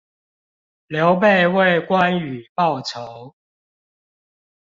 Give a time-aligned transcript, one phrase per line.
[0.87, 3.35] 劉備為關羽報仇